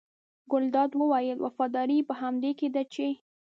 ګلداد 0.51 0.91
وویل 0.97 1.37
وفاداري 1.41 1.95
یې 1.99 2.07
په 2.09 2.13
همدې 2.21 2.51
کې 2.59 2.67
ده 2.75 2.83
چې. 2.93 3.07